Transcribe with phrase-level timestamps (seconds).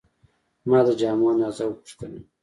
[0.69, 2.19] ما د جامو اندازه وپوښتله.